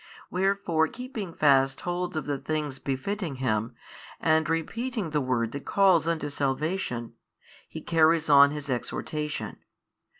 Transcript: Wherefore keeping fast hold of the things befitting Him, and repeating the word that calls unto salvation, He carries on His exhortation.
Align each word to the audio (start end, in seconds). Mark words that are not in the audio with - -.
Wherefore 0.31 0.87
keeping 0.87 1.31
fast 1.31 1.81
hold 1.81 2.17
of 2.17 2.25
the 2.25 2.39
things 2.39 2.79
befitting 2.79 3.35
Him, 3.35 3.75
and 4.19 4.49
repeating 4.49 5.11
the 5.11 5.21
word 5.21 5.51
that 5.51 5.65
calls 5.65 6.07
unto 6.07 6.31
salvation, 6.31 7.13
He 7.69 7.81
carries 7.81 8.27
on 8.27 8.49
His 8.49 8.67
exhortation. 8.67 9.57